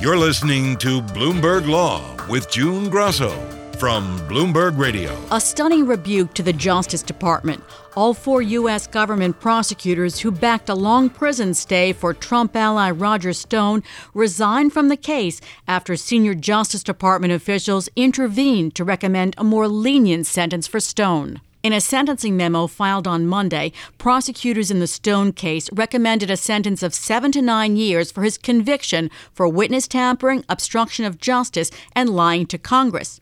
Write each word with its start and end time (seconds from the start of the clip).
You're 0.00 0.16
listening 0.16 0.76
to 0.76 1.02
Bloomberg 1.02 1.66
Law 1.66 2.14
with 2.28 2.48
June 2.48 2.88
Grasso 2.88 3.30
from 3.78 4.16
Bloomberg 4.28 4.78
Radio. 4.78 5.20
A 5.32 5.40
stunning 5.40 5.88
rebuke 5.88 6.34
to 6.34 6.42
the 6.44 6.52
Justice 6.52 7.02
Department. 7.02 7.64
All 7.96 8.14
four 8.14 8.40
U.S. 8.40 8.86
government 8.86 9.40
prosecutors 9.40 10.20
who 10.20 10.30
backed 10.30 10.68
a 10.68 10.74
long 10.76 11.10
prison 11.10 11.52
stay 11.52 11.92
for 11.92 12.14
Trump 12.14 12.54
ally 12.54 12.92
Roger 12.92 13.32
Stone 13.32 13.82
resigned 14.14 14.72
from 14.72 14.86
the 14.88 14.96
case 14.96 15.40
after 15.66 15.96
senior 15.96 16.34
Justice 16.34 16.84
Department 16.84 17.32
officials 17.32 17.88
intervened 17.96 18.76
to 18.76 18.84
recommend 18.84 19.34
a 19.36 19.42
more 19.42 19.66
lenient 19.66 20.26
sentence 20.26 20.68
for 20.68 20.78
Stone. 20.78 21.40
In 21.60 21.72
a 21.72 21.80
sentencing 21.80 22.36
memo 22.36 22.68
filed 22.68 23.08
on 23.08 23.26
Monday, 23.26 23.72
prosecutors 23.98 24.70
in 24.70 24.78
the 24.78 24.86
Stone 24.86 25.32
case 25.32 25.68
recommended 25.72 26.30
a 26.30 26.36
sentence 26.36 26.84
of 26.84 26.94
seven 26.94 27.32
to 27.32 27.42
nine 27.42 27.76
years 27.76 28.12
for 28.12 28.22
his 28.22 28.38
conviction 28.38 29.10
for 29.32 29.48
witness 29.48 29.88
tampering, 29.88 30.44
obstruction 30.48 31.04
of 31.04 31.18
justice, 31.18 31.72
and 31.96 32.10
lying 32.10 32.46
to 32.46 32.58
Congress. 32.58 33.20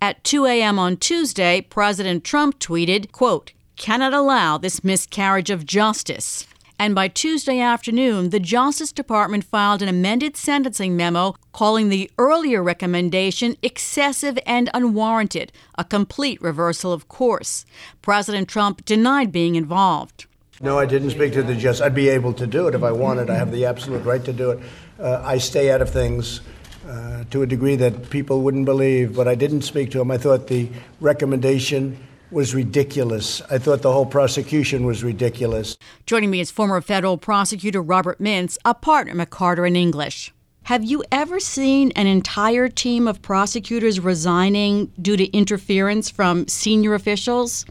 At 0.00 0.24
2 0.24 0.46
a.m. 0.46 0.78
on 0.78 0.96
Tuesday, 0.96 1.60
President 1.60 2.24
Trump 2.24 2.58
tweeted, 2.58 3.12
quote, 3.12 3.52
cannot 3.76 4.14
allow 4.14 4.56
this 4.56 4.82
miscarriage 4.82 5.50
of 5.50 5.66
justice. 5.66 6.46
And 6.78 6.94
by 6.94 7.08
Tuesday 7.08 7.60
afternoon, 7.60 8.30
the 8.30 8.40
Justice 8.40 8.90
Department 8.90 9.44
filed 9.44 9.80
an 9.80 9.88
amended 9.88 10.36
sentencing 10.36 10.96
memo 10.96 11.36
calling 11.52 11.88
the 11.88 12.10
earlier 12.18 12.62
recommendation 12.62 13.56
excessive 13.62 14.38
and 14.44 14.68
unwarranted, 14.74 15.52
a 15.78 15.84
complete 15.84 16.42
reversal 16.42 16.92
of 16.92 17.08
course. 17.08 17.64
President 18.02 18.48
Trump 18.48 18.84
denied 18.84 19.30
being 19.30 19.54
involved. 19.54 20.26
No, 20.60 20.78
I 20.78 20.86
didn't 20.86 21.10
speak 21.10 21.32
to 21.34 21.42
the 21.42 21.54
judge. 21.54 21.80
I'd 21.80 21.94
be 21.94 22.08
able 22.08 22.32
to 22.34 22.46
do 22.46 22.66
it 22.68 22.74
if 22.74 22.82
I 22.82 22.92
wanted. 22.92 23.30
I 23.30 23.36
have 23.36 23.52
the 23.52 23.66
absolute 23.66 24.04
right 24.04 24.24
to 24.24 24.32
do 24.32 24.50
it. 24.52 24.60
Uh, 24.98 25.20
I 25.24 25.38
stay 25.38 25.70
out 25.70 25.80
of 25.80 25.90
things 25.90 26.40
uh, 26.88 27.24
to 27.30 27.42
a 27.42 27.46
degree 27.46 27.76
that 27.76 28.10
people 28.10 28.42
wouldn't 28.42 28.64
believe, 28.64 29.14
but 29.16 29.26
I 29.28 29.34
didn't 29.34 29.62
speak 29.62 29.90
to 29.92 30.00
him. 30.00 30.10
I 30.10 30.18
thought 30.18 30.48
the 30.48 30.68
recommendation 31.00 31.98
was 32.34 32.54
ridiculous. 32.54 33.40
I 33.50 33.58
thought 33.58 33.82
the 33.82 33.92
whole 33.92 34.06
prosecution 34.06 34.84
was 34.84 35.02
ridiculous. 35.02 35.78
Joining 36.04 36.30
me 36.30 36.40
is 36.40 36.50
former 36.50 36.80
federal 36.80 37.16
prosecutor 37.16 37.80
Robert 37.80 38.18
Mintz, 38.18 38.58
a 38.64 38.74
partner 38.74 39.18
at 39.18 39.30
McCarter 39.30 39.66
and 39.66 39.76
English. 39.76 40.32
Have 40.64 40.82
you 40.82 41.04
ever 41.12 41.40
seen 41.40 41.92
an 41.92 42.06
entire 42.06 42.68
team 42.68 43.06
of 43.06 43.22
prosecutors 43.22 44.00
resigning 44.00 44.90
due 45.00 45.16
to 45.16 45.30
interference 45.32 46.10
from 46.10 46.48
senior 46.48 46.94
officials? 46.94 47.66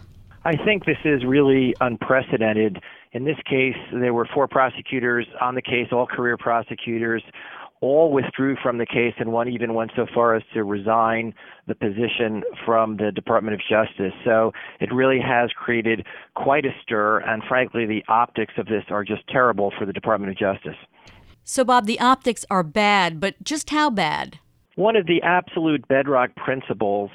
I 0.45 0.56
think 0.56 0.86
this 0.86 0.97
is 1.03 1.25
really 1.25 1.75
unprecedented. 1.81 2.80
In 3.14 3.25
this 3.25 3.38
case, 3.50 3.78
there 3.91 4.14
were 4.14 4.28
four 4.34 4.47
prosecutors 4.47 5.28
on 5.41 5.56
the 5.56 5.61
case, 5.61 5.88
all 5.91 6.08
career 6.08 6.38
prosecutors 6.38 7.23
all 7.84 8.14
withdrew 8.14 8.56
from 8.64 8.78
the 8.78 8.86
case, 8.86 9.14
and 9.20 9.34
one 9.34 9.50
even 9.50 9.73
went 9.73 9.92
so 9.94 10.08
far 10.16 10.36
as 10.36 10.44
to 10.53 10.64
resign 10.64 11.34
the 11.67 11.76
position 11.76 12.42
from 12.66 12.95
the 12.95 13.12
Department 13.12 13.53
of 13.53 13.59
Justice. 13.59 14.14
So 14.23 14.53
it 14.80 14.94
really 14.94 15.20
has 15.20 15.52
created 15.52 16.08
quite 16.34 16.66
a 16.66 16.70
stir, 16.81 17.20
and 17.20 17.44
frankly, 17.44 17.86
the 17.86 18.02
optics 18.08 18.53
of 18.58 18.67
this 18.67 18.86
are 18.90 19.03
just 19.03 19.28
terrible 19.28 19.73
for 19.78 19.86
the 19.86 19.92
Department 19.92 20.31
of 20.31 20.38
Justice. 20.38 20.78
So, 21.44 21.66
Bob, 21.66 21.86
the 21.86 22.00
optics 22.00 22.45
are 22.50 22.64
bad, 22.64 23.20
but 23.20 23.44
just 23.44 23.70
how 23.70 23.90
bad? 23.90 24.40
One 24.75 24.95
of 24.95 25.06
the 25.06 25.22
absolute 25.22 25.86
bedrock 25.90 26.34
principles 26.38 27.12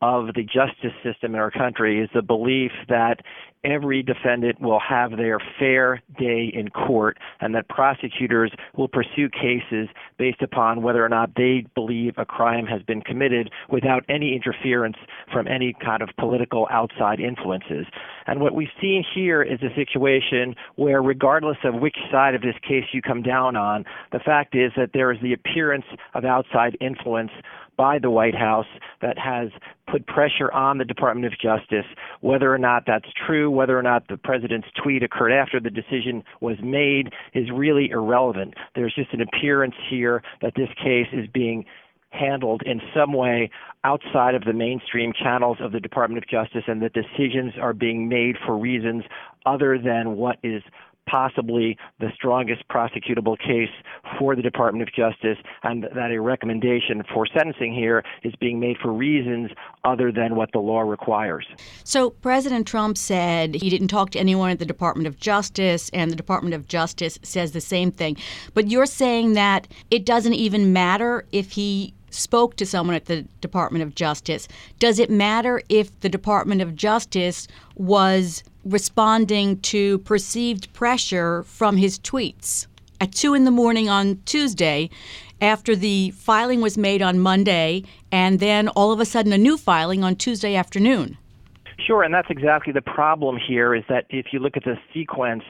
of 0.00 0.26
the 0.34 0.42
justice 0.42 0.96
system 1.02 1.34
in 1.34 1.40
our 1.40 1.50
country 1.50 2.00
is 2.00 2.08
the 2.14 2.22
belief 2.22 2.70
that 2.88 3.20
every 3.64 4.02
defendant 4.02 4.60
will 4.60 4.78
have 4.78 5.16
their 5.16 5.38
fair 5.58 6.00
day 6.18 6.50
in 6.54 6.68
court 6.68 7.18
and 7.40 7.54
that 7.54 7.68
prosecutors 7.68 8.52
will 8.76 8.88
pursue 8.88 9.28
cases 9.28 9.88
based 10.16 10.42
upon 10.42 10.82
whether 10.82 11.04
or 11.04 11.08
not 11.08 11.30
they 11.36 11.66
believe 11.74 12.14
a 12.16 12.24
crime 12.24 12.66
has 12.66 12.82
been 12.82 13.00
committed 13.00 13.50
without 13.68 14.04
any 14.08 14.34
interference 14.34 14.96
from 15.32 15.48
any 15.48 15.74
kind 15.84 16.02
of 16.02 16.08
political 16.18 16.68
outside 16.70 17.18
influences. 17.18 17.86
And 18.26 18.40
what 18.40 18.54
we've 18.54 18.68
seen 18.80 19.04
here 19.14 19.42
is 19.42 19.58
a 19.62 19.74
situation 19.74 20.54
where, 20.76 21.02
regardless 21.02 21.58
of 21.64 21.74
which 21.74 21.96
side 22.12 22.34
of 22.34 22.42
this 22.42 22.56
case 22.62 22.84
you 22.92 23.02
come 23.02 23.22
down 23.22 23.56
on, 23.56 23.84
the 24.12 24.20
fact 24.20 24.54
is 24.54 24.70
that 24.76 24.90
there 24.92 25.10
is 25.10 25.18
the 25.20 25.32
appearance 25.32 25.86
of 26.14 26.24
outside 26.24 26.76
influence 26.80 27.30
by 27.78 27.98
the 27.98 28.10
White 28.10 28.34
House 28.34 28.66
that 29.00 29.16
has 29.16 29.48
put 29.90 30.06
pressure 30.06 30.52
on 30.52 30.76
the 30.76 30.84
Department 30.84 31.32
of 31.32 31.38
Justice. 31.40 31.86
Whether 32.20 32.52
or 32.52 32.58
not 32.58 32.82
that's 32.86 33.06
true, 33.26 33.50
whether 33.50 33.78
or 33.78 33.82
not 33.82 34.08
the 34.08 34.18
president's 34.18 34.68
tweet 34.82 35.02
occurred 35.02 35.32
after 35.32 35.60
the 35.60 35.70
decision 35.70 36.24
was 36.40 36.56
made, 36.62 37.14
is 37.32 37.50
really 37.54 37.88
irrelevant. 37.90 38.54
There's 38.74 38.94
just 38.94 39.14
an 39.14 39.22
appearance 39.22 39.76
here 39.88 40.22
that 40.42 40.54
this 40.56 40.68
case 40.82 41.06
is 41.12 41.28
being 41.32 41.64
handled 42.10 42.62
in 42.66 42.80
some 42.94 43.12
way 43.12 43.50
outside 43.84 44.34
of 44.34 44.44
the 44.44 44.52
mainstream 44.52 45.12
channels 45.12 45.58
of 45.60 45.72
the 45.72 45.80
Department 45.80 46.22
of 46.22 46.28
Justice 46.28 46.64
and 46.66 46.82
that 46.82 46.92
decisions 46.94 47.54
are 47.60 47.72
being 47.72 48.08
made 48.08 48.36
for 48.44 48.56
reasons 48.56 49.04
other 49.46 49.78
than 49.78 50.16
what 50.16 50.36
is 50.42 50.62
possibly 51.10 51.76
the 52.00 52.08
strongest 52.14 52.66
prosecutable 52.68 53.38
case 53.38 53.70
for 54.18 54.36
the 54.36 54.42
Department 54.42 54.82
of 54.82 54.94
Justice, 54.94 55.38
and 55.62 55.84
that 55.94 56.10
a 56.10 56.20
recommendation 56.20 57.02
for 57.12 57.26
sentencing 57.26 57.74
here 57.74 58.04
is 58.22 58.34
being 58.40 58.60
made 58.60 58.76
for 58.82 58.92
reasons 58.92 59.50
other 59.84 60.12
than 60.12 60.36
what 60.36 60.50
the 60.52 60.58
law 60.58 60.80
requires. 60.80 61.46
So, 61.84 62.10
President 62.10 62.66
Trump 62.66 62.98
said 62.98 63.54
he 63.54 63.70
didn't 63.70 63.88
talk 63.88 64.10
to 64.10 64.18
anyone 64.18 64.50
at 64.50 64.58
the 64.58 64.66
Department 64.66 65.06
of 65.06 65.18
Justice, 65.18 65.90
and 65.92 66.10
the 66.10 66.16
Department 66.16 66.54
of 66.54 66.68
Justice 66.68 67.18
says 67.22 67.52
the 67.52 67.60
same 67.60 67.90
thing. 67.90 68.16
But 68.54 68.68
you're 68.68 68.86
saying 68.86 69.32
that 69.34 69.68
it 69.90 70.04
doesn't 70.04 70.34
even 70.34 70.72
matter 70.72 71.24
if 71.32 71.52
he 71.52 71.94
spoke 72.10 72.56
to 72.56 72.66
someone 72.66 72.96
at 72.96 73.06
the 73.06 73.22
Department 73.40 73.82
of 73.82 73.94
Justice. 73.94 74.48
Does 74.78 74.98
it 74.98 75.10
matter 75.10 75.60
if 75.68 75.98
the 76.00 76.08
Department 76.08 76.62
of 76.62 76.74
Justice 76.74 77.48
was 77.76 78.42
responding 78.68 79.60
to 79.60 79.98
perceived 79.98 80.72
pressure 80.72 81.42
from 81.44 81.76
his 81.76 81.98
tweets? 81.98 82.66
At 83.00 83.12
2 83.12 83.34
in 83.34 83.44
the 83.44 83.50
morning 83.50 83.88
on 83.88 84.20
Tuesday, 84.24 84.90
after 85.40 85.76
the 85.76 86.10
filing 86.10 86.60
was 86.60 86.76
made 86.76 87.00
on 87.00 87.18
Monday, 87.18 87.84
and 88.10 88.40
then 88.40 88.68
all 88.68 88.92
of 88.92 89.00
a 89.00 89.04
sudden 89.04 89.32
a 89.32 89.38
new 89.38 89.56
filing 89.56 90.02
on 90.02 90.16
Tuesday 90.16 90.56
afternoon. 90.56 91.16
Sure, 91.86 92.02
and 92.02 92.12
that's 92.12 92.28
exactly 92.28 92.72
the 92.72 92.82
problem 92.82 93.38
here 93.38 93.74
is 93.74 93.84
that 93.88 94.04
if 94.10 94.26
you 94.32 94.40
look 94.40 94.56
at 94.56 94.64
the 94.64 94.76
sequence, 94.92 95.44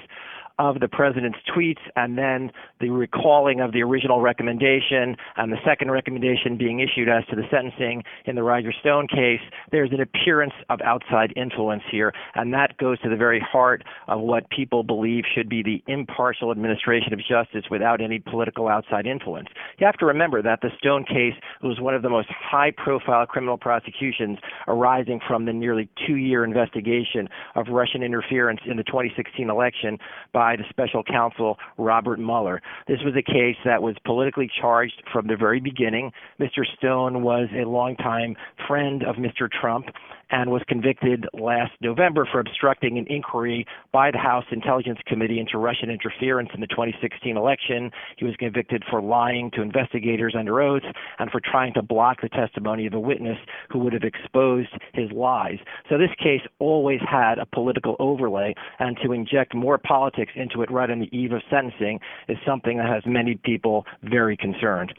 of 0.58 0.80
the 0.80 0.88
president's 0.88 1.38
tweets 1.54 1.80
and 1.96 2.18
then 2.18 2.50
the 2.80 2.90
recalling 2.90 3.60
of 3.60 3.72
the 3.72 3.82
original 3.82 4.20
recommendation 4.20 5.16
and 5.36 5.52
the 5.52 5.58
second 5.64 5.90
recommendation 5.90 6.56
being 6.56 6.80
issued 6.80 7.08
as 7.08 7.24
to 7.26 7.36
the 7.36 7.42
sentencing 7.50 8.02
in 8.24 8.34
the 8.34 8.42
Roger 8.42 8.72
Stone 8.80 9.06
case, 9.08 9.40
there's 9.70 9.92
an 9.92 10.00
appearance 10.00 10.52
of 10.68 10.80
outside 10.82 11.32
influence 11.36 11.82
here, 11.90 12.12
and 12.34 12.52
that 12.52 12.76
goes 12.78 12.98
to 13.00 13.08
the 13.08 13.16
very 13.16 13.40
heart 13.40 13.84
of 14.08 14.20
what 14.20 14.48
people 14.50 14.82
believe 14.82 15.24
should 15.34 15.48
be 15.48 15.62
the 15.62 15.82
impartial 15.86 16.50
administration 16.50 17.12
of 17.12 17.20
justice 17.20 17.64
without 17.70 18.00
any 18.00 18.18
political 18.18 18.68
outside 18.68 19.06
influence. 19.06 19.48
You 19.78 19.86
have 19.86 19.96
to 19.98 20.06
remember 20.06 20.42
that 20.42 20.60
the 20.60 20.70
Stone 20.78 21.04
case 21.04 21.34
was 21.62 21.80
one 21.80 21.94
of 21.94 22.02
the 22.02 22.10
most 22.10 22.28
high 22.30 22.72
profile 22.72 23.26
criminal 23.26 23.58
prosecutions 23.58 24.38
arising 24.66 25.20
from 25.26 25.44
the 25.44 25.52
nearly 25.52 25.88
two 26.06 26.16
year 26.16 26.44
investigation 26.44 27.28
of 27.54 27.68
Russian 27.68 28.02
interference 28.02 28.60
in 28.66 28.76
the 28.76 28.84
2016 28.84 29.48
election 29.48 29.98
by 30.32 30.47
by 30.48 30.56
the 30.56 30.64
special 30.70 31.02
counsel 31.02 31.58
Robert 31.76 32.18
Mueller. 32.18 32.62
This 32.86 33.00
was 33.04 33.14
a 33.14 33.22
case 33.22 33.56
that 33.66 33.82
was 33.82 33.96
politically 34.06 34.50
charged 34.62 35.02
from 35.12 35.26
the 35.26 35.36
very 35.36 35.60
beginning. 35.60 36.10
Mr. 36.40 36.64
Stone 36.78 37.22
was 37.22 37.48
a 37.54 37.68
longtime 37.68 38.34
friend 38.66 39.02
of 39.02 39.16
Mr. 39.16 39.50
Trump 39.50 39.88
and 40.30 40.50
was 40.50 40.62
convicted 40.68 41.26
last 41.32 41.72
November 41.80 42.26
for 42.30 42.40
obstructing 42.40 42.98
an 42.98 43.06
inquiry 43.08 43.66
by 43.92 44.10
the 44.10 44.18
House 44.18 44.44
Intelligence 44.50 44.98
Committee 45.06 45.40
into 45.40 45.58
Russian 45.58 45.90
interference 45.90 46.50
in 46.54 46.60
the 46.60 46.66
2016 46.66 47.36
election. 47.36 47.90
He 48.16 48.24
was 48.24 48.34
convicted 48.36 48.82
for 48.90 49.00
lying 49.00 49.50
to 49.52 49.62
investigators 49.62 50.34
under 50.38 50.60
oath 50.60 50.82
and 51.18 51.30
for 51.30 51.40
trying 51.40 51.74
to 51.74 51.82
block 51.82 52.20
the 52.20 52.28
testimony 52.28 52.86
of 52.86 52.94
a 52.94 53.00
witness 53.00 53.38
who 53.70 53.78
would 53.80 53.92
have 53.92 54.04
exposed 54.04 54.70
his 54.94 55.10
lies. 55.12 55.58
So 55.88 55.98
this 55.98 56.10
case 56.22 56.42
always 56.58 57.00
had 57.08 57.38
a 57.38 57.46
political 57.46 57.96
overlay, 57.98 58.54
and 58.78 58.98
to 59.04 59.12
inject 59.12 59.54
more 59.54 59.78
politics 59.78 60.32
into 60.34 60.62
it 60.62 60.70
right 60.70 60.90
on 60.90 61.00
the 61.00 61.16
eve 61.16 61.32
of 61.32 61.42
sentencing 61.50 62.00
is 62.28 62.36
something 62.46 62.78
that 62.78 62.88
has 62.88 63.02
many 63.06 63.36
people 63.36 63.86
very 64.02 64.36
concerned 64.36 64.92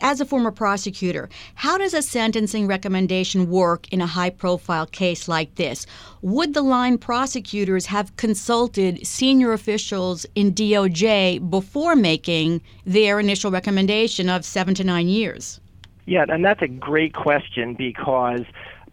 as 0.00 0.20
a 0.20 0.24
former 0.24 0.50
prosecutor, 0.50 1.28
how 1.54 1.76
does 1.76 1.94
a 1.94 2.02
sentencing 2.02 2.66
recommendation 2.66 3.50
work 3.50 3.92
in 3.92 4.00
a 4.00 4.06
high 4.06 4.30
profile 4.30 4.86
case 4.86 5.28
like 5.28 5.54
this? 5.56 5.86
Would 6.22 6.54
the 6.54 6.62
line 6.62 6.98
prosecutors 6.98 7.86
have 7.86 8.16
consulted 8.16 9.06
senior 9.06 9.52
officials 9.52 10.24
in 10.34 10.52
DOJ 10.52 11.50
before 11.50 11.96
making 11.96 12.62
their 12.86 13.20
initial 13.20 13.50
recommendation 13.50 14.28
of 14.28 14.44
seven 14.44 14.74
to 14.76 14.84
nine 14.84 15.08
years? 15.08 15.60
Yeah, 16.06 16.24
and 16.28 16.44
that's 16.44 16.62
a 16.62 16.68
great 16.68 17.14
question 17.14 17.74
because 17.74 18.42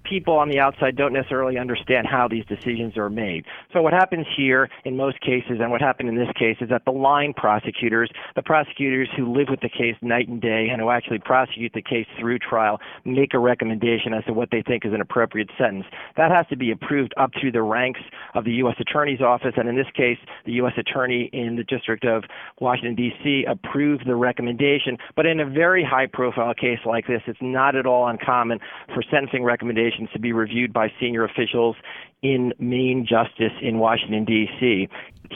people 0.09 0.35
on 0.35 0.49
the 0.49 0.59
outside 0.59 0.95
don't 0.95 1.13
necessarily 1.13 1.57
understand 1.57 2.07
how 2.07 2.27
these 2.27 2.45
decisions 2.45 2.97
are 2.97 3.09
made. 3.09 3.45
So 3.71 3.81
what 3.81 3.93
happens 3.93 4.25
here 4.35 4.69
in 4.83 4.97
most 4.97 5.21
cases, 5.21 5.59
and 5.61 5.69
what 5.71 5.81
happened 5.81 6.09
in 6.09 6.15
this 6.15 6.31
case, 6.37 6.57
is 6.61 6.69
that 6.69 6.85
the 6.85 6.91
line 6.91 7.33
prosecutors, 7.33 8.09
the 8.35 8.41
prosecutors 8.41 9.09
who 9.15 9.31
live 9.31 9.47
with 9.49 9.61
the 9.61 9.69
case 9.69 9.95
night 10.01 10.27
and 10.27 10.41
day 10.41 10.69
and 10.71 10.81
who 10.81 10.89
actually 10.89 11.19
prosecute 11.19 11.73
the 11.73 11.81
case 11.81 12.07
through 12.19 12.39
trial, 12.39 12.79
make 13.05 13.33
a 13.33 13.39
recommendation 13.39 14.13
as 14.13 14.23
to 14.25 14.33
what 14.33 14.49
they 14.51 14.61
think 14.61 14.85
is 14.85 14.93
an 14.93 15.01
appropriate 15.01 15.49
sentence. 15.57 15.85
That 16.17 16.31
has 16.31 16.47
to 16.47 16.57
be 16.57 16.71
approved 16.71 17.13
up 17.17 17.31
through 17.39 17.51
the 17.51 17.61
ranks 17.61 18.01
of 18.33 18.45
the 18.45 18.51
U.S. 18.53 18.75
Attorney's 18.79 19.21
Office, 19.21 19.53
and 19.57 19.69
in 19.69 19.75
this 19.75 19.89
case, 19.95 20.17
the 20.45 20.53
U.S. 20.53 20.73
Attorney 20.77 21.29
in 21.33 21.55
the 21.55 21.63
District 21.63 22.05
of 22.05 22.23
Washington, 22.59 22.95
D.C., 22.95 23.45
approved 23.47 24.07
the 24.07 24.15
recommendation. 24.15 24.97
But 25.15 25.25
in 25.25 25.39
a 25.39 25.45
very 25.45 25.83
high 25.83 26.07
profile 26.07 26.53
case 26.53 26.79
like 26.85 27.07
this, 27.07 27.21
it's 27.27 27.39
not 27.41 27.75
at 27.75 27.85
all 27.85 28.07
uncommon 28.07 28.59
for 28.93 29.03
sentencing 29.03 29.43
recommendations 29.43 29.98
to 30.13 30.19
be 30.19 30.31
reviewed 30.31 30.73
by 30.73 30.91
senior 30.99 31.23
officials 31.23 31.75
in 32.21 32.53
Main 32.59 33.05
Justice 33.07 33.53
in 33.61 33.79
Washington, 33.79 34.25
D.C. 34.25 34.87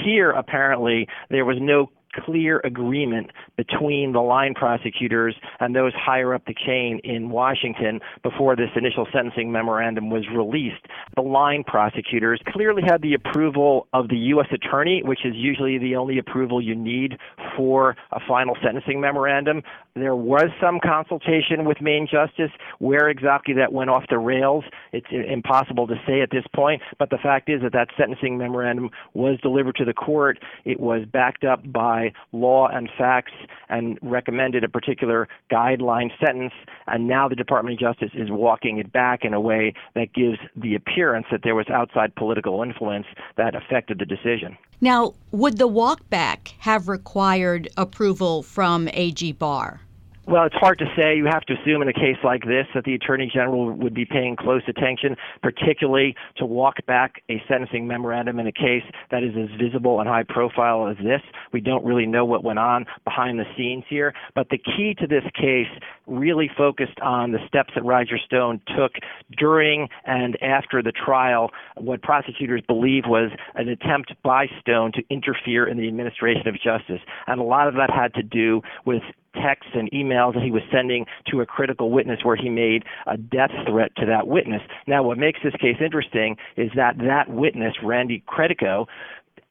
Here, 0.03 0.31
apparently, 0.31 1.07
there 1.29 1.45
was 1.45 1.57
no 1.59 1.89
clear 2.13 2.61
agreement 2.63 3.31
between 3.57 4.13
the 4.13 4.21
line 4.21 4.53
prosecutors 4.53 5.35
and 5.59 5.75
those 5.75 5.93
higher 5.93 6.33
up 6.33 6.45
the 6.45 6.53
chain 6.53 6.99
in 7.03 7.29
Washington 7.29 7.99
before 8.21 8.55
this 8.55 8.69
initial 8.75 9.07
sentencing 9.13 9.51
memorandum 9.51 10.09
was 10.09 10.23
released. 10.33 10.85
The 11.15 11.21
line 11.21 11.63
prosecutors 11.65 12.41
clearly 12.47 12.83
had 12.85 13.01
the 13.01 13.13
approval 13.13 13.87
of 13.93 14.09
the 14.09 14.17
U.S. 14.17 14.47
attorney, 14.51 15.01
which 15.03 15.25
is 15.25 15.33
usually 15.35 15.77
the 15.77 15.95
only 15.95 16.17
approval 16.17 16.61
you 16.61 16.75
need 16.75 17.17
for 17.57 17.95
a 18.11 18.19
final 18.27 18.55
sentencing 18.63 18.99
memorandum. 18.99 19.61
There 19.95 20.15
was 20.15 20.49
some 20.61 20.79
consultation 20.83 21.65
with 21.65 21.81
Main 21.81 22.07
Justice. 22.09 22.51
Where 22.79 23.09
exactly 23.09 23.53
that 23.55 23.71
went 23.71 23.89
off 23.89 24.03
the 24.09 24.17
rails, 24.17 24.63
it's 24.91 25.07
impossible 25.11 25.87
to 25.87 25.95
say 26.07 26.21
at 26.21 26.31
this 26.31 26.45
point. 26.55 26.81
But 26.99 27.09
the 27.09 27.17
fact 27.17 27.49
is 27.49 27.61
that 27.61 27.73
that 27.73 27.89
sentencing 27.97 28.37
memorandum 28.37 28.89
was 29.13 29.39
delivered 29.41 29.75
to 29.75 29.85
the 29.85 29.93
court. 29.93 30.39
It 30.65 30.79
was 30.79 31.05
backed 31.05 31.43
up 31.43 31.59
by 31.71 32.02
by 32.03 32.37
law 32.37 32.67
and 32.67 32.89
facts 32.97 33.33
and 33.69 33.97
recommended 34.01 34.63
a 34.63 34.69
particular 34.69 35.27
guideline 35.51 36.09
sentence. 36.23 36.53
And 36.87 37.07
now 37.07 37.27
the 37.27 37.35
Department 37.35 37.75
of 37.75 37.79
Justice 37.79 38.11
is 38.13 38.29
walking 38.29 38.77
it 38.77 38.91
back 38.91 39.23
in 39.23 39.33
a 39.33 39.41
way 39.41 39.73
that 39.95 40.13
gives 40.13 40.37
the 40.55 40.75
appearance 40.75 41.27
that 41.31 41.41
there 41.43 41.55
was 41.55 41.67
outside 41.69 42.15
political 42.15 42.61
influence 42.61 43.07
that 43.37 43.55
affected 43.55 43.99
the 43.99 44.05
decision. 44.05 44.57
Now, 44.81 45.13
would 45.31 45.57
the 45.57 45.67
walkback 45.67 46.53
have 46.59 46.87
required 46.87 47.69
approval 47.77 48.43
from 48.43 48.89
AG 48.93 49.31
Barr? 49.33 49.81
Well, 50.25 50.45
it's 50.45 50.55
hard 50.55 50.79
to 50.79 50.85
say. 50.95 51.17
You 51.17 51.25
have 51.25 51.43
to 51.47 51.53
assume 51.53 51.81
in 51.81 51.89
a 51.89 51.93
case 51.93 52.15
like 52.23 52.45
this 52.45 52.65
that 52.73 52.85
the 52.85 52.93
Attorney 52.93 53.29
General 53.31 53.69
would 53.73 53.93
be 53.93 54.05
paying 54.05 54.37
close 54.37 54.61
attention, 54.69 55.17
particularly 55.41 56.15
to 56.37 56.45
walk 56.45 56.77
back 56.87 57.21
a 57.29 57.43
sentencing 57.45 57.87
memorandum 57.87 58.39
in 58.39 58.47
a 58.47 58.51
case 58.53 58.83
that 59.11 59.21
is 59.21 59.33
as 59.35 59.49
visible 59.59 59.99
and 59.99 60.07
high 60.07 60.23
profile 60.23 60.87
as 60.87 60.95
this. 61.03 61.19
We 61.51 61.59
don't 61.59 61.83
really 61.83 62.05
know 62.05 62.23
what 62.23 62.41
went 62.41 62.57
on 62.57 62.85
behind 63.03 63.37
the 63.37 63.43
scenes 63.57 63.83
here. 63.89 64.13
But 64.33 64.47
the 64.49 64.57
key 64.57 64.95
to 64.99 65.07
this 65.07 65.25
case 65.35 65.67
really 66.07 66.49
focused 66.57 66.99
on 67.01 67.33
the 67.33 67.39
steps 67.45 67.71
that 67.75 67.83
Roger 67.83 68.17
Stone 68.17 68.61
took 68.77 68.93
during 69.37 69.89
and 70.05 70.41
after 70.41 70.81
the 70.81 70.93
trial, 70.93 71.51
what 71.75 72.01
prosecutors 72.01 72.61
believe 72.65 73.03
was 73.07 73.29
an 73.55 73.67
attempt 73.67 74.13
by 74.23 74.47
Stone 74.61 74.93
to 74.93 75.03
interfere 75.09 75.67
in 75.67 75.77
the 75.77 75.87
administration 75.89 76.47
of 76.47 76.55
justice. 76.55 77.01
And 77.27 77.41
a 77.41 77.43
lot 77.43 77.67
of 77.67 77.73
that 77.73 77.89
had 77.89 78.13
to 78.13 78.23
do 78.23 78.61
with 78.85 79.01
texts 79.33 79.71
and 79.73 79.89
emails 79.91 80.33
that 80.33 80.43
he 80.43 80.51
was 80.51 80.63
sending 80.71 81.05
to 81.29 81.41
a 81.41 81.45
critical 81.45 81.91
witness 81.91 82.19
where 82.23 82.35
he 82.35 82.49
made 82.49 82.83
a 83.07 83.17
death 83.17 83.51
threat 83.67 83.91
to 83.97 84.05
that 84.05 84.27
witness. 84.27 84.61
Now, 84.87 85.03
what 85.03 85.17
makes 85.17 85.39
this 85.43 85.53
case 85.59 85.77
interesting 85.83 86.37
is 86.57 86.71
that 86.75 86.97
that 86.99 87.29
witness, 87.29 87.73
Randy 87.83 88.23
Credico, 88.27 88.85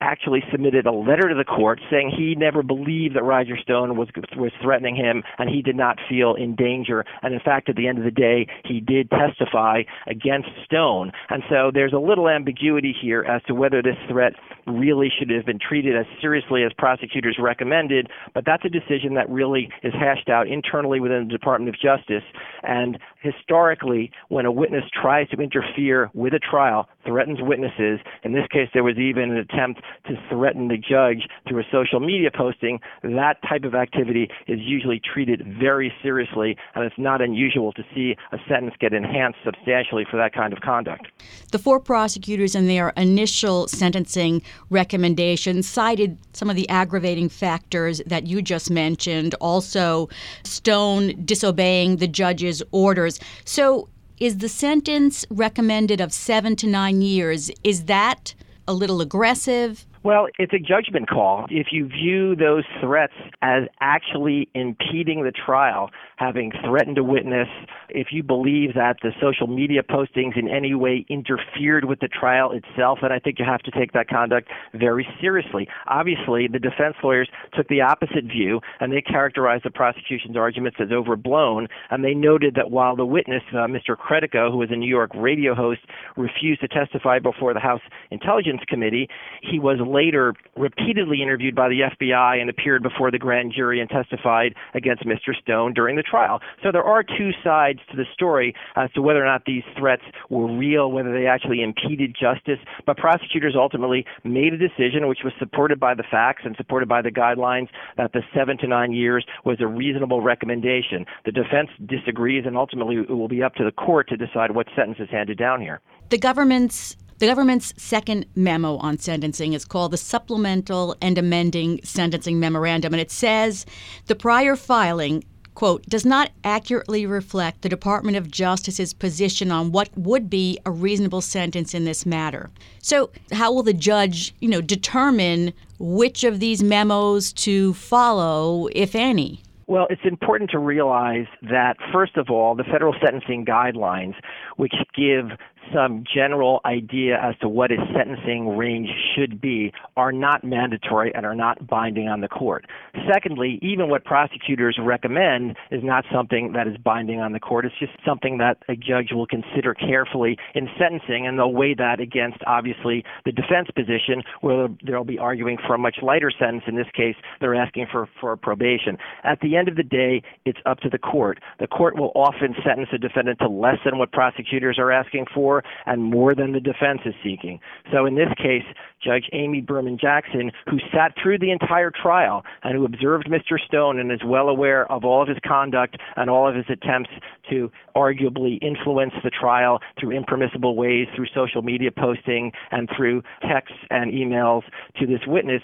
actually 0.02 0.42
submitted 0.50 0.86
a 0.86 0.92
letter 0.92 1.28
to 1.28 1.34
the 1.34 1.44
court 1.44 1.80
saying 1.90 2.10
he 2.10 2.34
never 2.34 2.62
believed 2.62 3.14
that 3.16 3.22
Roger 3.22 3.56
Stone 3.56 3.96
was 3.96 4.08
was 4.36 4.52
threatening 4.60 4.96
him 4.96 5.22
and 5.38 5.48
he 5.48 5.62
did 5.62 5.76
not 5.76 5.98
feel 6.08 6.34
in 6.34 6.56
danger. 6.56 7.04
And 7.22 7.32
in 7.32 7.40
fact, 7.40 7.68
at 7.68 7.76
the 7.76 7.86
end 7.86 7.98
of 7.98 8.04
the 8.04 8.10
day, 8.10 8.46
he 8.64 8.80
did 8.80 9.10
testify 9.10 9.82
against 10.06 10.48
Stone. 10.64 11.12
And 11.30 11.42
so 11.48 11.70
there's 11.72 11.92
a 11.92 11.98
little 11.98 12.28
ambiguity 12.28 12.94
here 13.00 13.22
as 13.22 13.42
to 13.44 13.54
whether 13.54 13.82
this 13.82 13.96
threat 14.08 14.34
really 14.66 15.08
should 15.16 15.30
have 15.30 15.46
been 15.46 15.58
treated 15.58 15.96
as 15.96 16.06
seriously 16.20 16.64
as 16.64 16.72
prosecutors 16.76 17.36
recommended. 17.38 18.08
But 18.34 18.44
that's 18.44 18.64
a 18.64 18.68
decision 18.68 19.14
that 19.14 19.28
really 19.30 19.68
is 19.82 19.92
hashed 19.92 20.28
out 20.28 20.48
internally 20.48 21.00
within 21.00 21.28
the 21.28 21.32
Department 21.32 21.68
of 21.68 21.80
Justice. 21.80 22.24
And 22.62 22.98
historically, 23.20 24.10
when 24.28 24.46
a 24.46 24.52
witness 24.52 24.84
tries 25.00 25.28
to 25.30 25.36
interfere 25.40 26.10
with 26.14 26.34
a 26.34 26.38
trial, 26.38 26.88
threatens 27.04 27.38
witnesses, 27.40 28.00
in 28.22 28.32
this 28.32 28.46
case, 28.50 28.68
there 28.72 28.84
was 28.84 28.98
even 28.98 29.30
an 29.30 29.36
attempt 29.36 29.80
to 30.06 30.14
threaten 30.28 30.68
the 30.68 30.76
judge 30.76 31.28
through 31.48 31.60
a 31.60 31.64
social 31.70 32.00
media 32.00 32.30
posting, 32.34 32.80
that 33.02 33.36
type 33.48 33.64
of 33.64 33.74
activity 33.74 34.28
is 34.46 34.58
usually 34.60 35.00
treated 35.00 35.44
very 35.58 35.92
seriously, 36.02 36.56
and 36.74 36.84
it's 36.84 36.98
not 36.98 37.20
unusual 37.20 37.72
to 37.72 37.82
see 37.94 38.16
a 38.32 38.38
sentence 38.48 38.74
get 38.78 38.92
enhanced 38.92 39.38
substantially 39.44 40.06
for 40.10 40.16
that 40.16 40.32
kind 40.32 40.52
of 40.52 40.60
conduct. 40.60 41.08
The 41.50 41.58
four 41.58 41.80
prosecutors 41.80 42.54
in 42.54 42.66
their 42.66 42.90
initial 42.96 43.68
sentencing 43.68 44.42
recommendations 44.70 45.68
cited 45.68 46.18
some 46.32 46.50
of 46.50 46.56
the 46.56 46.68
aggravating 46.68 47.28
factors 47.28 48.00
that 48.06 48.26
you 48.26 48.42
just 48.42 48.70
mentioned, 48.70 49.34
also 49.34 50.08
Stone 50.44 51.24
disobeying 51.24 51.96
the 51.96 52.08
judge's 52.08 52.62
orders. 52.72 53.18
So, 53.44 53.88
is 54.22 54.38
the 54.38 54.48
sentence 54.48 55.26
recommended 55.30 56.00
of 56.00 56.12
seven 56.12 56.54
to 56.54 56.68
nine 56.68 57.02
years, 57.02 57.50
is 57.64 57.86
that 57.86 58.36
a 58.68 58.72
little 58.72 59.00
aggressive? 59.00 59.84
Well, 60.04 60.26
it's 60.36 60.52
a 60.52 60.58
judgment 60.58 61.08
call. 61.08 61.46
If 61.48 61.68
you 61.70 61.86
view 61.86 62.34
those 62.34 62.64
threats 62.80 63.12
as 63.40 63.64
actually 63.80 64.48
impeding 64.52 65.22
the 65.22 65.30
trial, 65.30 65.90
having 66.16 66.50
threatened 66.64 66.98
a 66.98 67.04
witness, 67.04 67.46
if 67.88 68.08
you 68.10 68.24
believe 68.24 68.74
that 68.74 68.96
the 69.02 69.12
social 69.20 69.46
media 69.46 69.84
postings 69.84 70.36
in 70.36 70.48
any 70.48 70.74
way 70.74 71.06
interfered 71.08 71.84
with 71.84 72.00
the 72.00 72.08
trial 72.08 72.50
itself, 72.50 72.98
then 73.00 73.12
I 73.12 73.20
think 73.20 73.38
you 73.38 73.44
have 73.44 73.62
to 73.62 73.70
take 73.70 73.92
that 73.92 74.08
conduct 74.08 74.48
very 74.74 75.06
seriously. 75.20 75.68
Obviously, 75.86 76.48
the 76.48 76.58
defense 76.58 76.96
lawyers 77.04 77.28
took 77.54 77.68
the 77.68 77.82
opposite 77.82 78.24
view 78.24 78.60
and 78.80 78.92
they 78.92 79.02
characterized 79.02 79.64
the 79.64 79.70
prosecution's 79.70 80.36
arguments 80.36 80.78
as 80.80 80.90
overblown. 80.90 81.68
And 81.90 82.04
they 82.04 82.14
noted 82.14 82.56
that 82.56 82.72
while 82.72 82.96
the 82.96 83.06
witness, 83.06 83.42
uh, 83.52 83.68
Mr. 83.68 83.96
Credico, 83.96 84.50
who 84.50 84.58
was 84.58 84.70
a 84.72 84.76
New 84.76 84.90
York 84.90 85.12
radio 85.14 85.54
host, 85.54 85.82
refused 86.16 86.60
to 86.62 86.68
testify 86.68 87.20
before 87.20 87.54
the 87.54 87.60
House 87.60 87.82
Intelligence 88.10 88.62
Committee, 88.66 89.08
he 89.42 89.60
was 89.60 89.78
later 89.92 90.34
repeatedly 90.56 91.22
interviewed 91.22 91.54
by 91.54 91.68
the 91.68 91.80
FBI 91.80 92.40
and 92.40 92.48
appeared 92.48 92.82
before 92.82 93.10
the 93.10 93.18
grand 93.18 93.52
jury 93.54 93.80
and 93.80 93.88
testified 93.88 94.54
against 94.74 95.04
Mr. 95.04 95.34
Stone 95.40 95.74
during 95.74 95.96
the 95.96 96.02
trial. 96.02 96.40
So 96.62 96.72
there 96.72 96.82
are 96.82 97.02
two 97.02 97.30
sides 97.44 97.80
to 97.90 97.96
the 97.96 98.04
story 98.12 98.54
as 98.76 98.90
to 98.92 99.02
whether 99.02 99.22
or 99.22 99.26
not 99.26 99.44
these 99.44 99.62
threats 99.78 100.02
were 100.30 100.46
real, 100.46 100.90
whether 100.90 101.12
they 101.12 101.26
actually 101.26 101.62
impeded 101.62 102.16
justice. 102.18 102.58
But 102.86 102.96
prosecutors 102.96 103.54
ultimately 103.56 104.04
made 104.24 104.52
a 104.54 104.58
decision, 104.58 105.08
which 105.08 105.20
was 105.24 105.32
supported 105.38 105.78
by 105.78 105.94
the 105.94 106.04
facts 106.10 106.42
and 106.44 106.56
supported 106.56 106.88
by 106.88 107.02
the 107.02 107.10
guidelines, 107.10 107.68
that 107.96 108.12
the 108.12 108.22
seven 108.34 108.56
to 108.58 108.66
nine 108.66 108.92
years 108.92 109.24
was 109.44 109.58
a 109.60 109.66
reasonable 109.66 110.20
recommendation. 110.20 111.04
The 111.24 111.32
defense 111.32 111.68
disagrees, 111.86 112.44
and 112.46 112.56
ultimately 112.56 112.96
it 112.96 113.10
will 113.10 113.28
be 113.28 113.42
up 113.42 113.54
to 113.56 113.64
the 113.64 113.72
court 113.72 114.08
to 114.08 114.16
decide 114.16 114.52
what 114.52 114.66
sentence 114.74 114.98
is 115.00 115.10
handed 115.10 115.38
down 115.38 115.60
here. 115.60 115.80
The 116.08 116.18
government's 116.18 116.96
the 117.22 117.28
government's 117.28 117.72
second 117.76 118.26
memo 118.34 118.78
on 118.78 118.98
sentencing 118.98 119.52
is 119.52 119.64
called 119.64 119.92
the 119.92 119.96
Supplemental 119.96 120.96
and 121.00 121.16
Amending 121.16 121.78
Sentencing 121.84 122.40
Memorandum, 122.40 122.92
and 122.92 123.00
it 123.00 123.12
says 123.12 123.64
the 124.06 124.16
prior 124.16 124.56
filing 124.56 125.22
quote, 125.54 125.86
does 125.86 126.04
not 126.04 126.32
accurately 126.42 127.06
reflect 127.06 127.62
the 127.62 127.68
Department 127.68 128.16
of 128.16 128.28
Justice's 128.28 128.92
position 128.92 129.52
on 129.52 129.70
what 129.70 129.88
would 129.96 130.28
be 130.28 130.58
a 130.66 130.72
reasonable 130.72 131.20
sentence 131.20 131.74
in 131.74 131.84
this 131.84 132.04
matter. 132.04 132.50
So, 132.80 133.12
how 133.30 133.52
will 133.52 133.62
the 133.62 133.72
judge, 133.72 134.34
you 134.40 134.48
know, 134.48 134.60
determine 134.60 135.52
which 135.78 136.24
of 136.24 136.40
these 136.40 136.60
memos 136.60 137.32
to 137.34 137.74
follow, 137.74 138.66
if 138.72 138.96
any? 138.96 139.42
Well, 139.68 139.86
it's 139.90 140.04
important 140.04 140.50
to 140.50 140.58
realize 140.58 141.26
that, 141.42 141.76
first 141.92 142.16
of 142.16 142.30
all, 142.30 142.54
the 142.54 142.64
federal 142.64 142.94
sentencing 143.02 143.44
guidelines, 143.44 144.14
which 144.56 144.74
give 144.94 145.38
some 145.74 146.04
general 146.12 146.60
idea 146.64 147.18
as 147.22 147.34
to 147.40 147.48
what 147.48 147.70
a 147.70 147.76
sentencing 147.94 148.56
range 148.56 148.88
should 149.14 149.40
be 149.40 149.72
are 149.96 150.12
not 150.12 150.44
mandatory 150.44 151.12
and 151.14 151.26
are 151.26 151.34
not 151.34 151.66
binding 151.66 152.08
on 152.08 152.20
the 152.20 152.28
court. 152.28 152.66
Secondly, 153.12 153.58
even 153.62 153.88
what 153.88 154.04
prosecutors 154.04 154.78
recommend 154.80 155.56
is 155.70 155.82
not 155.82 156.04
something 156.12 156.52
that 156.52 156.66
is 156.66 156.76
binding 156.76 157.20
on 157.20 157.32
the 157.32 157.40
court. 157.40 157.64
It's 157.64 157.78
just 157.78 157.92
something 158.06 158.38
that 158.38 158.58
a 158.68 158.76
judge 158.76 159.12
will 159.12 159.26
consider 159.26 159.74
carefully 159.74 160.36
in 160.54 160.68
sentencing, 160.78 161.26
and 161.26 161.38
they'll 161.38 161.52
weigh 161.52 161.74
that 161.74 162.00
against, 162.00 162.38
obviously, 162.46 163.04
the 163.24 163.32
defense 163.32 163.68
position, 163.74 164.22
where 164.40 164.68
they'll 164.86 165.04
be 165.04 165.18
arguing 165.18 165.58
for 165.66 165.74
a 165.74 165.78
much 165.78 165.96
lighter 166.02 166.30
sentence. 166.30 166.64
In 166.66 166.76
this 166.76 166.90
case, 166.94 167.16
they're 167.40 167.54
asking 167.54 167.86
for, 167.90 168.08
for 168.20 168.36
probation. 168.36 168.96
At 169.24 169.40
the 169.40 169.56
end 169.56 169.68
of 169.68 169.76
the 169.76 169.82
day, 169.82 170.22
it's 170.44 170.60
up 170.66 170.80
to 170.80 170.88
the 170.88 170.98
court. 170.98 171.40
The 171.60 171.66
court 171.66 171.96
will 171.96 172.12
often 172.14 172.54
sentence 172.64 172.88
a 172.92 172.98
defendant 172.98 173.38
to 173.40 173.48
less 173.48 173.78
than 173.84 173.98
what 173.98 174.12
prosecutors 174.12 174.78
are 174.78 174.90
asking 174.90 175.26
for 175.34 175.51
and 175.86 176.02
more 176.02 176.34
than 176.34 176.52
the 176.52 176.60
defense 176.60 177.00
is 177.04 177.14
seeking. 177.22 177.60
So 177.92 178.06
in 178.06 178.14
this 178.14 178.32
case, 178.36 178.64
Judge 179.02 179.28
Amy 179.32 179.60
Berman 179.60 179.98
Jackson, 179.98 180.52
who 180.70 180.78
sat 180.92 181.12
through 181.20 181.38
the 181.38 181.50
entire 181.50 181.90
trial 181.90 182.44
and 182.62 182.76
who 182.76 182.84
observed 182.84 183.28
Mr. 183.28 183.58
Stone 183.58 183.98
and 183.98 184.12
is 184.12 184.20
well 184.24 184.48
aware 184.48 184.90
of 184.90 185.04
all 185.04 185.20
of 185.20 185.28
his 185.28 185.38
conduct 185.44 185.96
and 186.16 186.30
all 186.30 186.48
of 186.48 186.54
his 186.54 186.66
attempts 186.68 187.10
to 187.50 187.70
arguably 187.96 188.62
influence 188.62 189.12
the 189.24 189.30
trial 189.30 189.80
through 189.98 190.12
impermissible 190.12 190.76
ways, 190.76 191.08
through 191.14 191.26
social 191.34 191.62
media 191.62 191.90
posting 191.90 192.52
and 192.70 192.88
through 192.96 193.22
texts 193.42 193.78
and 193.90 194.12
emails 194.12 194.62
to 194.98 195.06
this 195.06 195.20
witness, 195.26 195.62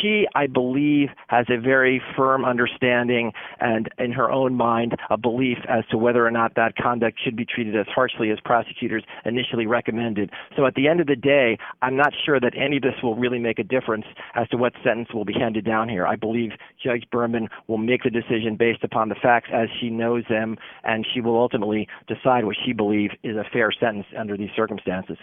she, 0.00 0.26
I 0.34 0.46
believe, 0.46 1.08
has 1.28 1.46
a 1.48 1.60
very 1.60 2.02
firm 2.16 2.44
understanding 2.44 3.32
and, 3.60 3.88
in 3.98 4.12
her 4.12 4.30
own 4.30 4.54
mind, 4.54 4.96
a 5.10 5.16
belief 5.16 5.58
as 5.68 5.84
to 5.90 5.98
whether 5.98 6.26
or 6.26 6.30
not 6.30 6.54
that 6.56 6.76
conduct 6.76 7.18
should 7.22 7.36
be 7.36 7.44
treated 7.44 7.76
as 7.76 7.86
harshly 7.94 8.30
as 8.30 8.38
prosecutors 8.44 9.04
initially 9.24 9.66
recommended. 9.66 10.30
So 10.56 10.66
at 10.66 10.74
the 10.74 10.88
end 10.88 11.00
of 11.00 11.06
the 11.06 11.16
day, 11.16 11.58
I'm 11.82 11.96
not 11.96 12.12
sure 12.24 12.40
that 12.40 12.52
any 12.56 12.76
of 12.76 12.82
this 12.82 12.94
will 13.02 13.16
really 13.16 13.38
make 13.38 13.58
a 13.58 13.64
difference 13.64 14.06
as 14.34 14.48
to 14.48 14.56
what 14.56 14.72
sentence 14.82 15.08
will 15.12 15.24
be 15.24 15.34
handed 15.34 15.64
down 15.64 15.88
here. 15.88 16.06
I 16.06 16.16
believe 16.16 16.52
Judge 16.82 17.04
Berman 17.10 17.48
will 17.66 17.78
make 17.78 18.02
the 18.02 18.10
decision 18.10 18.56
based 18.56 18.84
upon 18.84 19.08
the 19.08 19.14
facts 19.14 19.50
as 19.52 19.68
she 19.80 19.90
knows 19.90 20.24
them, 20.28 20.56
and 20.84 21.06
she 21.12 21.20
will 21.20 21.38
ultimately 21.38 21.88
decide 22.06 22.44
what 22.44 22.56
she 22.64 22.72
believes 22.72 23.14
is 23.22 23.36
a 23.36 23.44
fair 23.52 23.70
sentence 23.72 24.06
under 24.18 24.36
these 24.36 24.50
circumstances. 24.56 25.16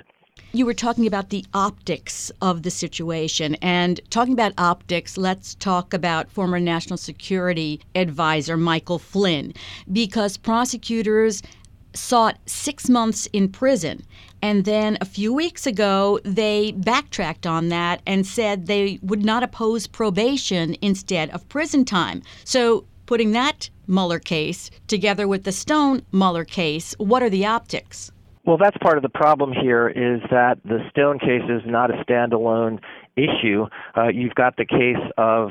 You 0.53 0.65
were 0.65 0.73
talking 0.73 1.07
about 1.07 1.29
the 1.29 1.45
optics 1.53 2.29
of 2.41 2.63
the 2.63 2.71
situation. 2.71 3.55
And 3.61 4.01
talking 4.09 4.33
about 4.33 4.51
optics, 4.57 5.17
let's 5.17 5.55
talk 5.55 5.93
about 5.93 6.29
former 6.29 6.59
National 6.59 6.97
Security 6.97 7.79
Advisor 7.95 8.57
Michael 8.57 8.99
Flynn, 8.99 9.53
because 9.93 10.35
prosecutors 10.35 11.41
sought 11.93 12.37
six 12.47 12.89
months 12.89 13.29
in 13.31 13.47
prison. 13.47 14.05
And 14.41 14.65
then 14.65 14.97
a 14.99 15.05
few 15.05 15.33
weeks 15.33 15.65
ago, 15.65 16.19
they 16.25 16.73
backtracked 16.73 17.47
on 17.47 17.69
that 17.69 18.01
and 18.05 18.27
said 18.27 18.65
they 18.65 18.99
would 19.01 19.23
not 19.23 19.43
oppose 19.43 19.87
probation 19.87 20.75
instead 20.81 21.29
of 21.29 21.47
prison 21.47 21.85
time. 21.85 22.23
So, 22.43 22.85
putting 23.05 23.31
that 23.31 23.69
Mueller 23.87 24.19
case 24.19 24.69
together 24.87 25.29
with 25.29 25.45
the 25.45 25.51
Stone 25.53 26.01
Mueller 26.11 26.43
case, 26.43 26.93
what 26.97 27.23
are 27.23 27.29
the 27.29 27.45
optics? 27.45 28.11
Well, 28.43 28.57
that's 28.57 28.77
part 28.77 28.97
of 28.97 29.03
the 29.03 29.09
problem 29.09 29.53
here 29.53 29.87
is 29.87 30.21
that 30.31 30.57
the 30.65 30.79
Stone 30.89 31.19
case 31.19 31.43
is 31.47 31.61
not 31.65 31.91
a 31.91 32.03
standalone 32.03 32.79
issue. 33.15 33.67
Uh, 33.95 34.07
you've 34.07 34.33
got 34.33 34.57
the 34.57 34.65
case 34.65 35.11
of 35.17 35.49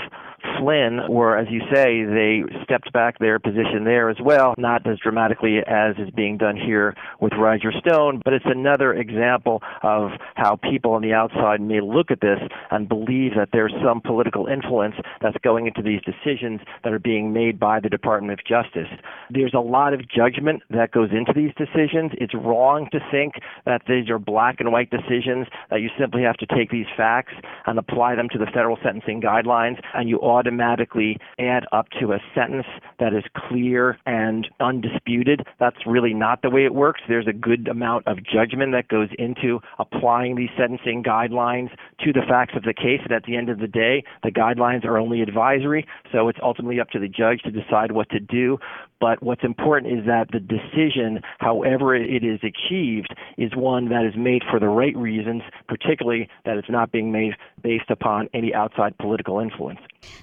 Flynn, 0.61 1.01
where, 1.09 1.39
as 1.39 1.47
you 1.51 1.61
say, 1.73 2.05
they 2.05 2.43
stepped 2.65 2.93
back 2.93 3.19
their 3.19 3.39
position 3.39 3.85
there 3.85 4.11
as 4.11 4.19
well, 4.23 4.55
not 4.59 4.87
as 4.87 4.99
dramatically 4.99 5.59
as 5.67 5.97
is 5.99 6.11
being 6.11 6.37
done 6.37 6.57
here 6.57 6.95
with 7.21 7.33
Roger 7.39 7.73
Stone, 7.73 8.21
but 8.25 8.35
it's 8.35 8.45
another 8.47 8.93
example 8.93 9.63
of 9.83 10.11
how 10.35 10.57
people 10.57 10.93
on 10.93 11.03
the 11.03 11.15
outside 11.15 11.61
may 11.61 11.81
look 11.81 12.11
at 12.11 12.21
this 12.21 12.39
and 12.71 12.89
believe 12.89 13.33
that 13.37 13.49
there's 13.53 13.73
some 13.83 14.01
political 14.01 14.47
influence 14.47 14.95
that's 15.23 15.37
going 15.43 15.67
into 15.67 15.83
these 15.83 16.01
decisions 16.03 16.61
that 16.85 16.93
are 16.93 16.99
being 16.99 17.33
made 17.33 17.59
by 17.59 17.81
the 17.81 17.89
Department 17.89 18.39
of 18.39 18.45
Justice. 18.45 18.89
There's 19.31 19.55
a 19.55 19.61
lot 19.61 19.95
of 19.95 20.09
judgment 20.09 20.63
that 20.71 20.91
goes 20.93 21.11
into 21.13 21.33
these 21.35 21.53
decisions. 21.57 22.13
It's 22.19 22.35
wrong 22.35 22.89
to 22.93 23.01
think 23.11 23.35
that 23.65 23.83
these 23.89 24.11
are 24.11 24.19
black 24.19 24.61
and 24.61 24.73
white 24.73 24.91
decisions, 24.91 25.47
that 25.71 25.81
you 25.81 25.89
simply 25.99 26.23
have 26.23 26.37
to 26.37 26.47
take 26.47 26.71
these 26.71 26.87
facts 26.97 27.33
and 27.67 27.79
apply 27.79 28.15
them 28.15 28.29
to 28.33 28.39
the 28.39 28.47
federal 28.47 28.77
sentencing 28.83 29.21
guidelines, 29.23 29.81
and 29.95 30.09
you 30.09 30.21
automatically 30.51 31.19
add 31.39 31.65
up 31.73 31.87
to 32.01 32.13
a 32.13 32.19
sentence 32.35 32.67
that 32.99 33.15
is 33.15 33.23
clear 33.37 33.97
and 34.07 34.49
undisputed. 34.59 35.47
That's 35.59 35.77
really 35.87 36.13
not 36.13 36.43
the 36.43 36.51
way 36.51 36.65
it 36.65 36.75
works. 36.75 37.01
There's 37.09 37.29
a 37.29 37.33
good 37.33 37.69
amount 37.69 38.07
of 38.07 38.19
judgment 38.25 38.73
that 38.73 38.89
goes 38.89 39.09
into 39.19 39.61
applying 39.79 40.37
these 40.37 40.51
sentencing 40.59 41.05
guidelines 41.05 41.71
to 42.01 42.13
the 42.13 42.23
facts 42.29 42.55
of 42.57 42.65
the 42.65 42.75
case. 42.75 43.01
And 43.03 43.13
at 43.13 43.25
the 43.25 43.37
end 43.37 43.49
of 43.49 43.59
the 43.59 43.69
day, 43.69 44.03
the 44.23 44.31
guidelines 44.31 44.85
are 44.85 44.99
only 44.99 45.23
advisory, 45.23 45.87
so 46.13 46.29
it's 46.29 46.39
ultimately 46.43 46.81
up 46.81 46.91
to 46.91 46.99
the 46.99 47.09
judge 47.09 47.43
to 47.43 47.51
decide 47.51 47.93
what 47.93 48.11
to 48.11 48.21
do. 48.21 48.59
But 49.01 49.23
what's 49.23 49.43
important 49.43 49.99
is 49.99 50.07
that 50.07 50.29
the 50.31 50.41
decision, 50.41 51.21
however 51.39 51.95
it 51.95 52.23
is 52.23 52.39
achieved, 52.43 53.15
is 53.39 53.57
one 53.57 53.89
that 53.89 54.05
is 54.05 54.15
made 54.17 54.43
for 54.51 54.61
the 54.61 54.69
right 54.69 54.97
reasons, 54.97 55.43
particularly 55.69 56.29
that 56.45 56.59
it's 56.59 56.69
not 56.69 56.93
being 56.93 57.11
made 57.11 57.33
based 57.63 57.91
upon 57.91 58.29
any 58.35 58.55
outside 58.55 58.97
political 58.99 59.41
influence. 59.41 59.81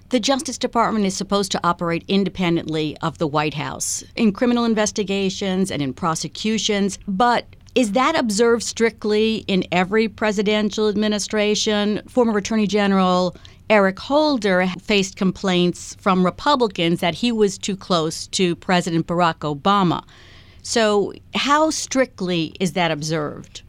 The 0.09 0.19
Justice 0.19 0.57
Department 0.57 1.05
is 1.05 1.17
supposed 1.17 1.51
to 1.53 1.59
operate 1.63 2.05
independently 2.07 2.95
of 3.01 3.17
the 3.17 3.27
White 3.27 3.55
House 3.55 4.03
in 4.15 4.31
criminal 4.31 4.63
investigations 4.65 5.71
and 5.71 5.81
in 5.81 5.93
prosecutions, 5.93 6.99
but 7.07 7.47
is 7.75 7.91
that 7.91 8.17
observed 8.17 8.63
strictly 8.63 9.37
in 9.47 9.63
every 9.71 10.07
presidential 10.07 10.89
administration? 10.89 12.01
Former 12.07 12.37
Attorney 12.37 12.65
General 12.65 13.35
Eric 13.69 13.99
Holder 13.99 14.67
faced 14.81 15.17
complaints 15.17 15.95
from 15.99 16.25
Republicans 16.25 17.01
that 17.01 17.15
he 17.15 17.33
was 17.33 17.57
too 17.57 17.75
close 17.75 18.27
to 18.27 18.55
President 18.55 19.07
Barack 19.07 19.39
Obama. 19.39 20.03
So, 20.61 21.13
how 21.35 21.69
strictly 21.69 22.53
is 22.59 22.73
that 22.73 22.91
observed? 22.91 23.63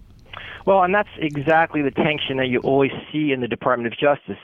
Well, 0.67 0.83
and 0.83 0.95
that's 0.95 1.09
exactly 1.19 1.83
the 1.83 1.90
tension 1.90 2.37
that 2.37 2.49
you 2.49 2.61
always 2.61 2.93
see 3.11 3.33
in 3.33 3.40
the 3.40 3.49
Department 3.49 3.93
of 3.93 3.99
Justice. 3.99 4.38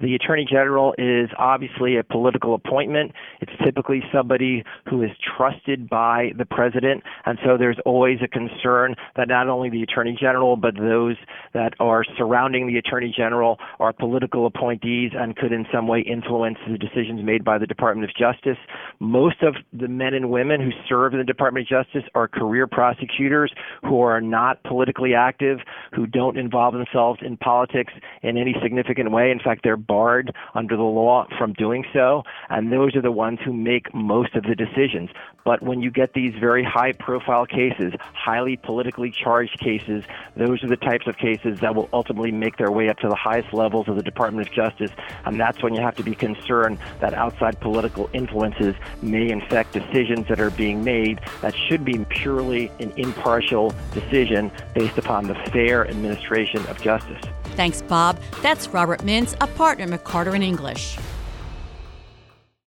The 0.00 0.14
Attorney 0.14 0.46
General 0.48 0.94
is 0.96 1.28
obviously 1.38 1.96
a 1.96 2.04
political 2.04 2.54
appointment. 2.54 3.12
It's 3.40 3.52
typically 3.64 4.02
somebody 4.12 4.62
who 4.88 5.02
is 5.02 5.10
trusted 5.36 5.88
by 5.88 6.30
the 6.38 6.44
President, 6.44 7.02
and 7.26 7.38
so 7.44 7.56
there's 7.58 7.78
always 7.84 8.18
a 8.22 8.28
concern 8.28 8.94
that 9.16 9.26
not 9.26 9.48
only 9.48 9.70
the 9.70 9.82
Attorney 9.82 10.16
General, 10.18 10.56
but 10.56 10.76
those 10.76 11.16
that 11.52 11.74
are 11.80 12.04
surrounding 12.16 12.68
the 12.68 12.78
Attorney 12.78 13.12
General 13.16 13.58
are 13.80 13.92
political 13.92 14.46
appointees 14.46 15.12
and 15.16 15.34
could 15.34 15.52
in 15.52 15.66
some 15.72 15.88
way 15.88 16.00
influence 16.00 16.58
the 16.70 16.78
decisions 16.78 17.24
made 17.24 17.44
by 17.44 17.58
the 17.58 17.66
Department 17.66 18.08
of 18.08 18.14
Justice. 18.16 18.58
Most 19.00 19.42
of 19.42 19.56
the 19.72 19.88
men 19.88 20.14
and 20.14 20.30
women 20.30 20.60
who 20.60 20.70
serve 20.88 21.12
in 21.12 21.18
the 21.18 21.24
Department 21.24 21.66
of 21.66 21.84
Justice 21.84 22.08
are 22.14 22.28
career 22.28 22.68
prosecutors 22.68 23.52
who 23.82 24.00
are 24.00 24.20
not 24.20 24.62
politically 24.62 25.14
active, 25.14 25.58
who 25.92 26.06
don't 26.06 26.38
involve 26.38 26.74
themselves 26.74 27.18
in 27.20 27.36
politics 27.36 27.92
in 28.22 28.36
any 28.36 28.54
significant 28.62 29.10
way. 29.10 29.32
In 29.32 29.40
fact, 29.40 29.62
they're 29.64 29.76
barred 29.88 30.32
under 30.54 30.76
the 30.76 30.82
law 30.82 31.26
from 31.36 31.52
doing 31.54 31.84
so, 31.92 32.22
and 32.48 32.70
those 32.70 32.94
are 32.94 33.02
the 33.02 33.10
ones 33.10 33.40
who 33.44 33.52
make 33.52 33.92
most 33.92 34.36
of 34.36 34.44
the 34.44 34.54
decisions. 34.54 35.10
But 35.44 35.62
when 35.62 35.80
you 35.80 35.90
get 35.90 36.12
these 36.12 36.34
very 36.38 36.62
high 36.62 36.92
profile 36.92 37.46
cases, 37.46 37.94
highly 38.12 38.56
politically 38.56 39.10
charged 39.10 39.58
cases, 39.58 40.04
those 40.36 40.62
are 40.62 40.68
the 40.68 40.76
types 40.76 41.06
of 41.06 41.16
cases 41.16 41.60
that 41.60 41.74
will 41.74 41.88
ultimately 41.92 42.30
make 42.30 42.58
their 42.58 42.70
way 42.70 42.90
up 42.90 42.98
to 42.98 43.08
the 43.08 43.14
highest 43.14 43.52
levels 43.54 43.88
of 43.88 43.96
the 43.96 44.02
Department 44.02 44.46
of 44.46 44.52
Justice, 44.52 44.90
and 45.24 45.40
that's 45.40 45.62
when 45.62 45.74
you 45.74 45.80
have 45.80 45.96
to 45.96 46.02
be 46.02 46.14
concerned 46.14 46.78
that 47.00 47.14
outside 47.14 47.58
political 47.60 48.10
influences 48.12 48.74
may 49.00 49.30
infect 49.30 49.72
decisions 49.72 50.28
that 50.28 50.38
are 50.38 50.50
being 50.50 50.84
made 50.84 51.20
that 51.40 51.54
should 51.56 51.84
be 51.84 52.04
purely 52.10 52.70
an 52.80 52.92
impartial 52.96 53.72
decision 53.92 54.50
based 54.74 54.98
upon 54.98 55.26
the 55.26 55.34
fair 55.50 55.88
administration 55.88 56.64
of 56.66 56.80
justice. 56.82 57.22
Thanks, 57.58 57.82
Bob. 57.82 58.20
That's 58.40 58.68
Robert 58.68 59.00
Mintz, 59.00 59.34
a 59.40 59.48
partner 59.48 59.82
at 59.82 59.90
McCarter 59.90 60.32
and 60.32 60.44
English. 60.44 60.96